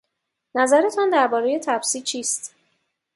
[0.55, 2.55] نظرتان دربارهی تپسی چیست؟